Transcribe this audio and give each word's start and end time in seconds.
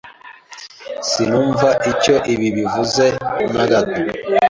Sinumva 1.09 1.69
icyo 1.91 2.15
ibi 2.33 2.47
bivuze 2.57 3.05
na 3.53 3.65
gato. 3.71 4.01